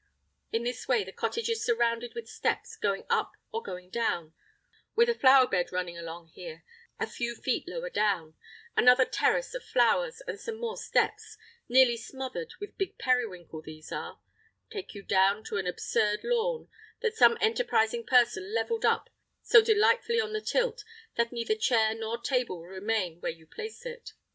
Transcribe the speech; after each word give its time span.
In 0.51 0.63
this 0.63 0.87
way 0.87 1.03
the 1.03 1.11
cottage 1.11 1.47
is 1.47 1.63
surrounded 1.63 2.15
with 2.15 2.27
steps 2.27 2.75
going 2.75 3.05
up 3.07 3.33
or 3.51 3.61
going 3.61 3.91
down, 3.91 4.33
with 4.95 5.09
a 5.09 5.13
flower 5.13 5.45
bed 5.45 5.71
running 5.71 5.95
along 5.95 6.29
here, 6.29 6.63
and 6.99 7.07
some 7.07 7.07
more 7.07 7.07
a 7.07 7.11
few 7.11 7.35
feet 7.35 7.69
lower 7.69 7.89
down; 7.91 8.33
another 8.75 9.05
terrace 9.05 9.53
of 9.53 9.63
flowers 9.63 10.19
and 10.25 10.39
some 10.39 10.59
more 10.59 10.75
steps 10.75 11.37
(nearly 11.69 11.97
smothered 11.97 12.55
with 12.59 12.79
big 12.79 12.97
periwinkle, 12.97 13.61
these 13.61 13.91
are) 13.91 14.19
take 14.71 14.95
you 14.95 15.03
down 15.03 15.43
to 15.43 15.57
an 15.57 15.67
absurd 15.67 16.21
lawn, 16.23 16.67
that 17.01 17.13
some 17.15 17.37
enterprising 17.39 18.03
person 18.03 18.51
levelled 18.55 18.85
up 18.85 19.11
so 19.43 19.61
delightfully 19.61 20.19
on 20.19 20.33
the 20.33 20.41
tilt 20.41 20.83
that 21.15 21.31
neither 21.31 21.53
chair 21.53 21.93
nor 21.93 22.17
table 22.19 22.57
will 22.57 22.65
remain 22.65 23.19
where 23.21 23.29
you 23.31 23.45
place 23.45 23.85
it! 23.85 24.13